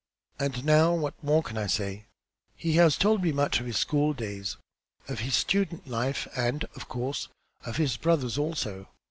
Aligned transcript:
And 0.39 0.65
now, 0.65 0.95
what 0.95 1.13
more 1.23 1.43
can 1.43 1.59
I 1.59 1.67
say? 1.67 2.07
He 2.55 2.71
has 2.77 2.97
told 2.97 3.21
me 3.21 3.31
much 3.31 3.59
of 3.59 3.67
his 3.67 3.77
school 3.77 4.13
days, 4.13 4.57
of 5.07 5.19
his 5.19 5.35
student 5.35 5.85
life, 5.87 6.27
and, 6.35 6.63
of 6.75 6.87
course, 6.89 7.27
of 7.67 7.77
his 7.77 7.97
brother's 7.97 8.35
also. 8.35 8.87